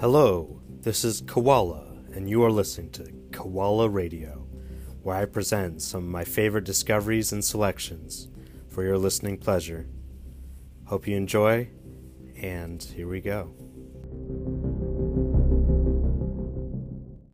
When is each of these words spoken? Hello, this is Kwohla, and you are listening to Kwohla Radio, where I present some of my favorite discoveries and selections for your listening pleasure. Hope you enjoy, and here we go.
Hello, 0.00 0.62
this 0.82 1.04
is 1.04 1.22
Kwohla, 1.22 2.14
and 2.14 2.30
you 2.30 2.44
are 2.44 2.52
listening 2.52 2.92
to 2.92 3.02
Kwohla 3.32 3.92
Radio, 3.92 4.46
where 5.02 5.16
I 5.16 5.24
present 5.24 5.82
some 5.82 6.04
of 6.04 6.08
my 6.08 6.22
favorite 6.22 6.62
discoveries 6.62 7.32
and 7.32 7.44
selections 7.44 8.28
for 8.68 8.84
your 8.84 8.96
listening 8.96 9.38
pleasure. 9.38 9.88
Hope 10.84 11.08
you 11.08 11.16
enjoy, 11.16 11.70
and 12.40 12.80
here 12.80 13.08
we 13.08 13.20
go. 13.20 13.52